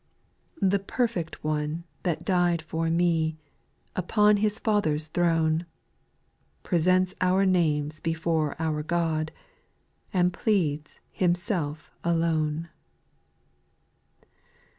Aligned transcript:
5. 0.61 0.71
The 0.71 0.79
perfect 0.79 1.43
One 1.43 1.83
that 2.01 2.25
died 2.25 2.63
for 2.63 2.89
me, 2.89 3.37
Up(m 3.95 4.37
His 4.39 4.57
Father's 4.57 5.05
throne, 5.05 5.67
Presents 6.63 7.13
our 7.21 7.45
names 7.45 7.99
before 7.99 8.55
our 8.59 8.81
God, 8.81 9.31
And 10.11 10.33
pleads 10.33 11.01
Himself 11.11 11.91
alone. 12.03 12.69